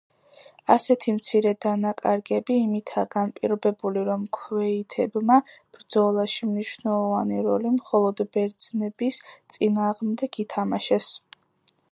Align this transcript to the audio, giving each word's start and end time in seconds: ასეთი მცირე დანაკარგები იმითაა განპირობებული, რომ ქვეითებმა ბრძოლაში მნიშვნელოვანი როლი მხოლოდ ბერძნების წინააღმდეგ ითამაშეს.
ასეთი 0.75 1.11
მცირე 1.15 1.49
დანაკარგები 1.65 2.55
იმითაა 2.61 3.09
განპირობებული, 3.15 4.05
რომ 4.07 4.23
ქვეითებმა 4.37 5.37
ბრძოლაში 5.51 6.49
მნიშვნელოვანი 6.53 7.45
როლი 7.49 7.73
მხოლოდ 7.75 8.23
ბერძნების 8.39 9.19
წინააღმდეგ 9.57 10.41
ითამაშეს. 10.45 11.11